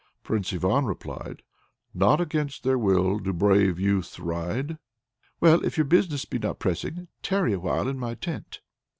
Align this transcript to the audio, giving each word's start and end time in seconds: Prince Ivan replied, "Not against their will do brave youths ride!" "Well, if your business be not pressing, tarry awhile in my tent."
Prince 0.23 0.51
Ivan 0.51 0.85
replied, 0.85 1.43
"Not 1.93 2.19
against 2.19 2.63
their 2.63 2.79
will 2.79 3.19
do 3.19 3.31
brave 3.31 3.77
youths 3.79 4.19
ride!" 4.19 4.79
"Well, 5.39 5.63
if 5.63 5.77
your 5.77 5.85
business 5.85 6.25
be 6.25 6.39
not 6.39 6.57
pressing, 6.57 7.07
tarry 7.21 7.53
awhile 7.53 7.87
in 7.87 7.99
my 7.99 8.15
tent." 8.15 8.61